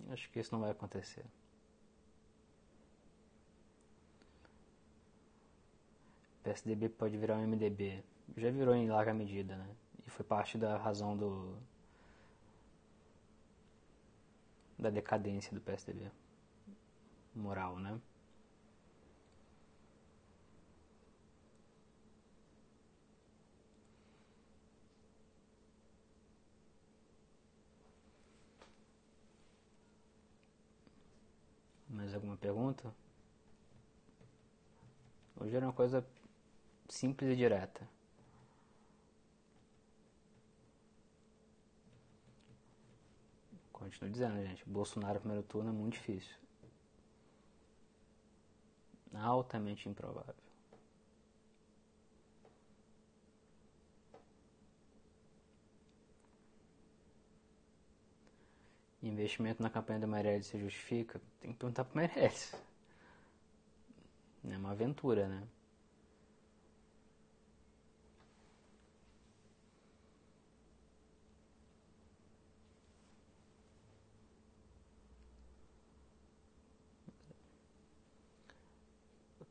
[0.10, 1.24] Acho que isso não vai acontecer.
[6.44, 8.04] PSDB pode virar um MDB.
[8.38, 9.70] Já virou em larga medida, né?
[10.06, 11.58] E foi parte da razão do
[14.78, 16.12] da decadência do PSDB
[17.36, 18.00] moral, né?
[31.90, 32.94] Mais alguma pergunta?
[35.36, 36.06] Hoje era uma coisa
[36.90, 37.88] simples e direta.
[43.72, 46.36] Continuo dizendo, gente, Bolsonaro primeiro turno é muito difícil.
[49.14, 50.34] Altamente improvável.
[59.02, 61.22] Investimento na campanha do Meirelles se justifica?
[61.42, 62.56] Tem que perguntar pro Meirelles.
[64.50, 65.44] É uma aventura, né?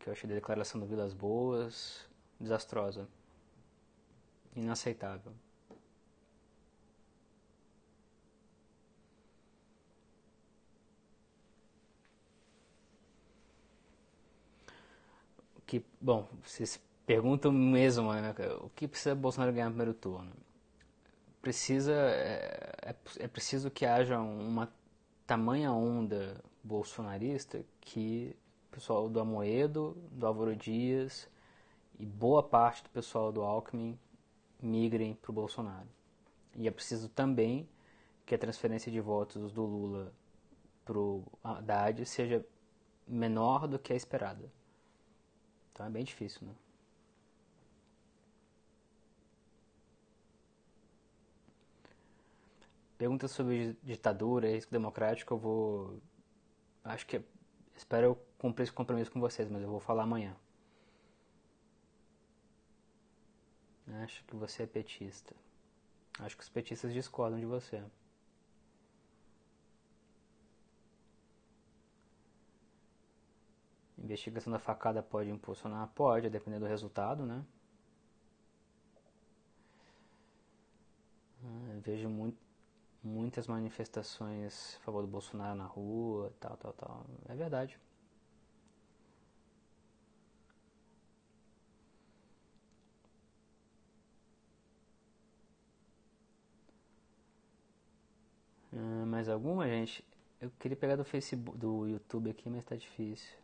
[0.02, 2.04] Que eu achei da declaração do Vilas Boas
[2.40, 3.08] desastrosa,
[4.56, 5.32] inaceitável.
[15.64, 20.32] Que, bom, vocês perguntam mesmo, né, o que precisa Bolsonaro ganhar no primeiro turno?
[21.40, 24.70] Precisa, é, é, é preciso que haja uma
[25.26, 28.36] tamanha onda bolsonarista que
[28.72, 31.28] pessoal do Amoedo, do Álvaro Dias
[32.00, 33.98] e boa parte do pessoal do Alckmin
[34.61, 35.88] migrem para o Bolsonaro.
[36.56, 37.68] E é preciso também
[38.24, 40.12] que a transferência de votos do Lula
[40.85, 42.44] para o Haddad seja
[43.06, 44.50] menor do que a esperada.
[45.72, 46.54] Então é bem difícil, né?
[52.96, 56.00] Perguntas sobre ditadura risco democrático eu vou.
[56.85, 57.20] Acho que.
[57.83, 60.37] Espero eu cumprir esse compromisso com vocês, mas eu vou falar amanhã.
[64.05, 65.35] Acho que você é petista.
[66.21, 67.83] Acho que os petistas discordam de você.
[73.99, 75.89] Investigação da facada pode impulsionar?
[75.89, 77.45] Pode, dependendo do resultado, né?
[81.45, 82.39] Ah, vejo muito,
[83.03, 87.07] muitas manifestações a favor do Bolsonaro na rua, tal, tal, tal.
[87.28, 87.78] É verdade.
[98.72, 100.05] Ah, mais alguma, gente?
[100.40, 103.36] Eu queria pegar do Facebook, do YouTube aqui, mas tá difícil.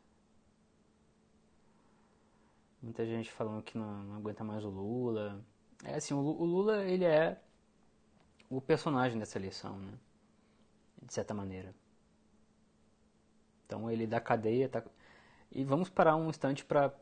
[2.82, 5.44] Muita gente falando que não, não aguenta mais o Lula.
[5.84, 7.40] É assim, o Lula, ele é
[8.49, 9.92] o personagem dessa eleição, né?
[11.03, 11.74] De certa maneira.
[13.66, 14.82] Então ele da cadeia tá...
[15.51, 16.92] E vamos parar um instante para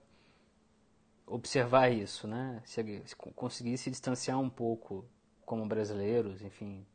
[1.26, 2.62] observar isso, né?
[2.64, 5.04] Se, se conseguir se distanciar um pouco
[5.44, 6.86] como brasileiros, enfim,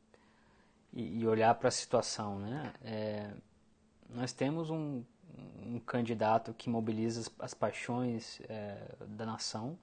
[0.93, 2.73] e, e olhar para a situação, né?
[2.81, 3.33] É,
[4.09, 5.03] nós temos um,
[5.65, 9.77] um, candidato que mobiliza as, as paixões é, da nação,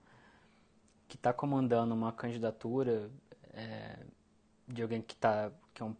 [1.06, 3.10] que está comandando uma candidatura
[3.54, 3.98] é,
[4.68, 5.96] de alguém que, tá, que é um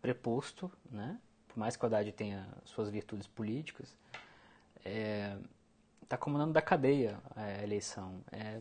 [0.00, 1.18] preposto, né?
[1.48, 3.96] por mais que o Haddad tenha suas virtudes políticas,
[4.76, 5.38] está é,
[6.06, 8.20] tá comandando da cadeia a eleição.
[8.30, 8.60] É,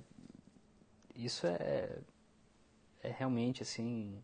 [1.14, 2.00] isso é,
[3.04, 4.18] é realmente assim.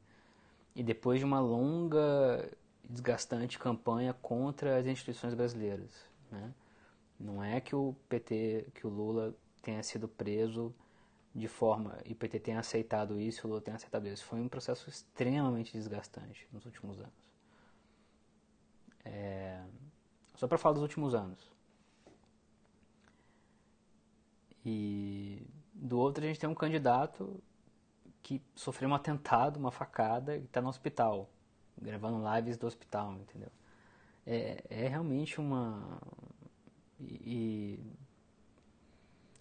[0.74, 2.50] E depois de uma longa
[2.90, 5.92] desgastante campanha contra as instituições brasileiras.
[6.32, 6.54] Né?
[7.20, 10.74] Não é que o PT, que o Lula tenha sido preso
[11.34, 14.26] de forma e o PT tenha aceitado isso, o Lula tenha aceitado isso.
[14.26, 17.32] Foi um processo extremamente desgastante nos últimos anos.
[19.06, 19.64] É...
[20.36, 21.52] Só para falar dos últimos anos.
[24.66, 27.42] E do outro a gente tem um candidato
[28.22, 31.30] que sofreu um atentado, uma facada e está no hospital,
[31.82, 33.52] gravando lives do hospital, entendeu?
[34.26, 36.00] É, é realmente uma.
[37.00, 37.80] E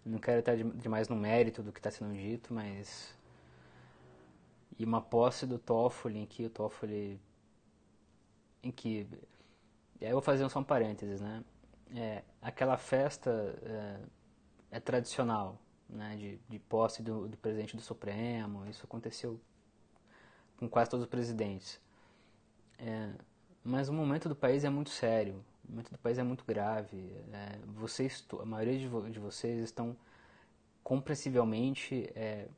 [0.04, 3.14] não quero estar demais no mérito do que está sendo dito, mas.
[4.78, 7.20] E uma posse do Toffoli, em que o Toffoli.
[8.62, 9.06] Em que.
[10.00, 11.44] E aí eu vou fazer só um parênteses, né?
[11.94, 13.30] É, aquela festa
[13.62, 14.00] é,
[14.72, 16.16] é tradicional, né?
[16.16, 19.40] De, de posse do, do presidente do Supremo, isso aconteceu
[20.56, 21.80] com quase todos os presidentes.
[22.78, 23.10] É,
[23.62, 25.44] mas o momento do país é muito sério.
[25.70, 26.96] Momento do país é muito grave.
[27.32, 29.96] É, vocês, a maioria de, vo, de, vocês estão
[30.82, 32.48] compreensivelmente é,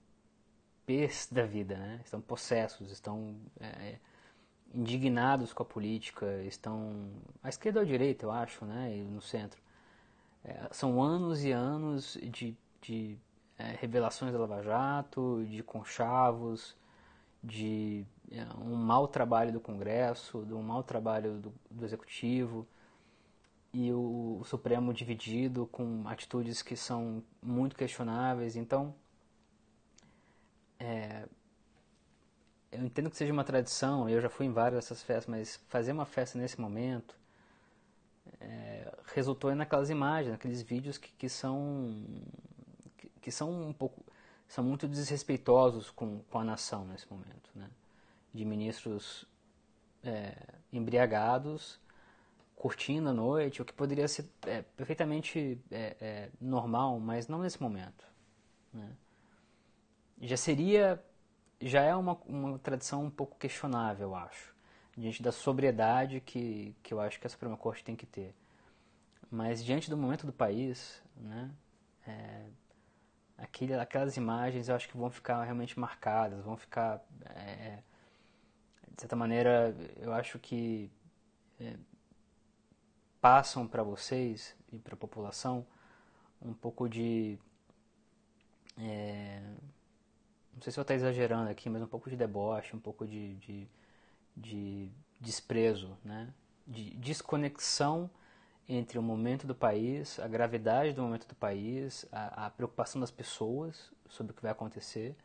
[0.87, 2.01] pés da vida, né?
[2.03, 3.99] Estão possessos, estão é,
[4.75, 7.11] indignados com a política, estão
[7.43, 8.97] à esquerda ou à direita, eu acho, né?
[8.97, 9.61] E no centro.
[10.43, 13.19] É, são anos e anos de, de
[13.59, 16.75] é, revelações da Lava Jato, de conchavos,
[17.45, 22.67] de é, um mau trabalho do Congresso, de um mau trabalho do, do Executivo
[23.73, 28.57] e o, Supremo dividido com atitudes que são muito questionáveis.
[28.57, 28.95] Então,
[30.79, 31.27] é,
[32.70, 35.93] eu entendo que seja uma tradição, eu já fui em várias dessas festas, mas fazer
[35.93, 37.16] uma festa nesse momento
[38.41, 42.05] é, resultou naquelas imagens, naqueles vídeos que, que são
[42.99, 44.05] que, que, são um pouco
[44.49, 47.70] são muito desrespeitosos com, com a nação nesse momento, né?
[48.35, 49.27] De ministros
[50.03, 50.37] é,
[50.73, 51.81] embriagados
[52.63, 57.61] curtindo a noite, o que poderia ser é, perfeitamente é, é, normal, mas não nesse
[57.61, 58.07] momento.
[58.73, 58.89] Né?
[60.21, 61.05] Já seria,
[61.61, 64.55] já é uma, uma tradição um pouco questionável, eu acho,
[64.97, 68.33] diante da sobriedade que, que eu acho que a Suprema Corte tem que ter.
[69.29, 71.51] Mas diante do momento do país, né,
[72.07, 72.45] é,
[73.39, 77.81] aquele, aquelas imagens eu acho que vão ficar realmente marcadas, vão ficar, é,
[78.95, 80.89] de certa maneira, eu acho que
[81.59, 81.75] é,
[83.23, 85.64] passam para vocês e para a população
[86.43, 87.39] um pouco de.
[88.77, 89.41] É,
[90.53, 93.37] não sei se eu estou exagerando aqui, mas um pouco de deboche, um pouco de,
[93.37, 93.68] de,
[94.37, 96.35] de desprezo, né?
[96.66, 98.11] de desconexão
[98.68, 103.11] entre o momento do país, a gravidade do momento do país, a, a preocupação das
[103.11, 105.16] pessoas sobre o que vai acontecer,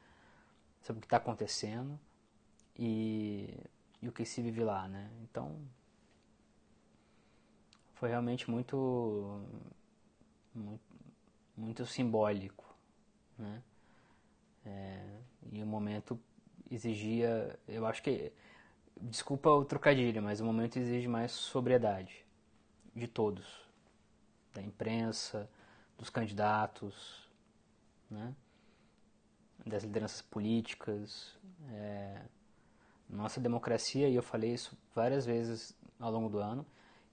[0.81, 1.99] sobre o que está acontecendo
[2.77, 3.57] e,
[4.01, 4.87] e o que se vive lá.
[4.87, 5.09] Né?
[5.23, 5.59] Então,
[7.99, 9.41] foi realmente muito,
[10.53, 10.83] muito,
[11.55, 12.65] muito simbólico,
[13.37, 13.61] né?
[14.65, 15.19] É,
[15.51, 16.19] e o momento
[16.69, 18.31] exigia, eu acho que,
[19.01, 22.25] desculpa o trocadilho, mas o momento exige mais sobriedade
[22.95, 23.67] de todos,
[24.53, 25.49] da imprensa,
[25.97, 27.27] dos candidatos,
[28.09, 28.35] né?
[29.65, 31.35] das lideranças políticas.
[31.71, 32.21] É,
[33.09, 36.65] nossa democracia, e eu falei isso várias vezes ao longo do ano,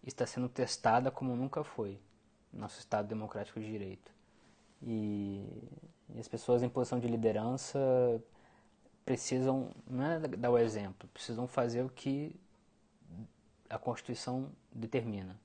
[0.09, 1.98] está sendo testada como nunca foi
[2.52, 4.12] nosso Estado democrático de direito.
[4.82, 5.44] E,
[6.11, 7.78] e, as pessoas em posição de liderança
[9.05, 12.34] precisam, não é dar o exemplo, precisam fazer o que
[13.68, 15.38] a Constituição determina.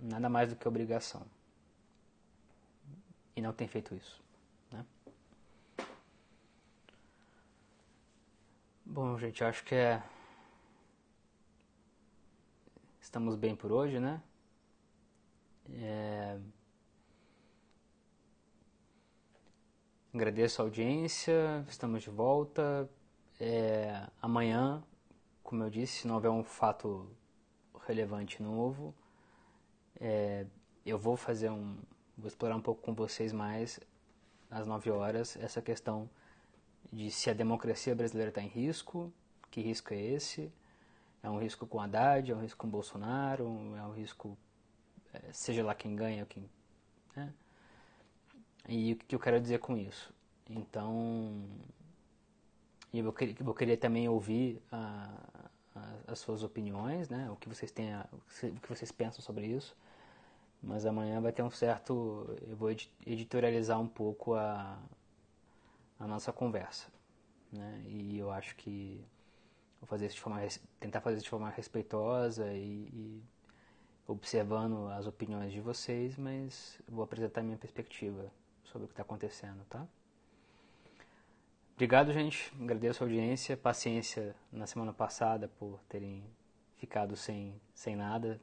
[0.00, 1.26] Nada mais do que obrigação.
[3.36, 4.22] E não tem feito isso.
[4.70, 4.84] Né?
[8.84, 10.02] Bom, gente, acho que é
[13.10, 14.22] estamos bem por hoje, né?
[15.68, 16.38] É...
[20.14, 22.88] Agradeço a audiência, estamos de volta.
[23.40, 24.06] É...
[24.22, 24.80] Amanhã,
[25.42, 27.10] como eu disse, se não houver um fato
[27.84, 28.94] relevante novo,
[30.00, 30.46] é...
[30.86, 31.76] eu vou fazer um.
[32.16, 33.80] Vou explorar um pouco com vocês mais
[34.48, 36.08] às 9 horas essa questão
[36.92, 39.12] de se a democracia brasileira está em risco,
[39.50, 40.52] Que risco é esse?
[41.22, 42.30] É um risco com Haddad?
[42.30, 43.44] É um risco com Bolsonaro?
[43.76, 44.36] É um risco,
[45.12, 46.48] é, seja lá quem ganha, quem.
[47.14, 47.32] Né?
[48.68, 50.12] E o que eu quero dizer com isso?
[50.48, 51.44] Então,
[52.92, 55.10] eu queria, eu queria também ouvir a,
[55.76, 57.30] a, as suas opiniões, né?
[57.30, 59.76] O que vocês têm, a, o que vocês pensam sobre isso.
[60.62, 62.70] Mas amanhã vai ter um certo, eu vou
[63.06, 64.78] editorializar um pouco a,
[65.98, 66.88] a nossa conversa,
[67.52, 67.82] né?
[67.86, 69.02] E eu acho que
[69.80, 70.40] vou fazer isso de forma,
[70.78, 73.22] tentar fazer isso de forma respeitosa e, e
[74.06, 78.30] observando as opiniões de vocês, mas vou apresentar minha perspectiva
[78.64, 79.86] sobre o que está acontecendo, tá?
[81.74, 82.52] Obrigado, gente.
[82.60, 86.22] Agradeço a audiência, paciência na semana passada por terem
[86.76, 88.38] ficado sem, sem nada,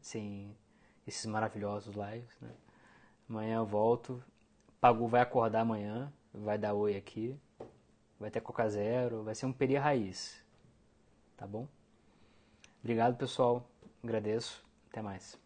[0.00, 0.56] sem
[1.06, 2.36] esses maravilhosos lives.
[2.40, 2.50] Né?
[3.28, 4.20] Amanhã eu volto.
[4.80, 7.38] Pagu vai acordar amanhã, vai dar oi aqui.
[8.24, 10.42] Vai ter Coca Zero, vai ser um peri raiz.
[11.36, 11.68] Tá bom?
[12.80, 13.68] Obrigado, pessoal.
[14.02, 14.64] Agradeço.
[14.88, 15.38] Até mais.